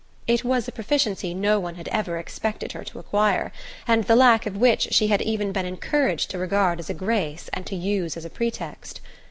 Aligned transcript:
It 0.25 0.43
was 0.43 0.67
a 0.67 0.71
proficiency 0.71 1.35
no 1.35 1.59
one 1.59 1.75
had 1.75 1.87
ever 1.89 2.17
expected 2.17 2.71
her 2.71 2.83
to 2.85 2.97
acquire, 2.97 3.51
and 3.87 4.03
the 4.03 4.15
lack 4.15 4.47
of 4.47 4.57
which 4.57 4.87
she 4.91 5.09
had 5.09 5.21
even 5.21 5.51
been 5.51 5.67
encouraged 5.67 6.31
to 6.31 6.39
regard 6.39 6.79
as 6.79 6.89
a 6.89 6.95
grace 6.95 7.51
and 7.53 7.67
to 7.67 7.75
use 7.75 8.17
as 8.17 8.25
a 8.25 8.31
pretext. 8.31 8.99